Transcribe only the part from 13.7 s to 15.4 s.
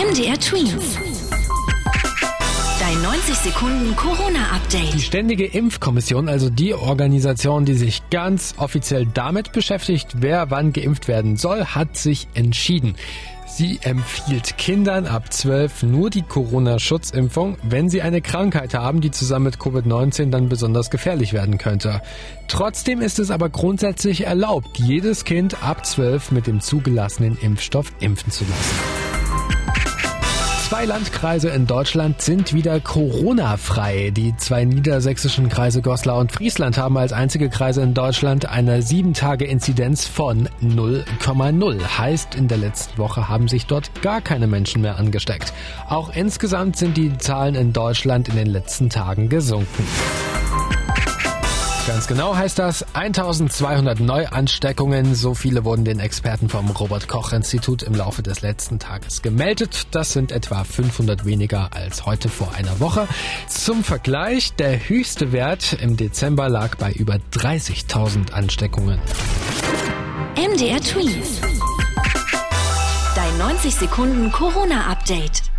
empfiehlt Kindern ab